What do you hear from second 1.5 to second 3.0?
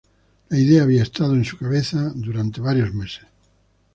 cabeza por varios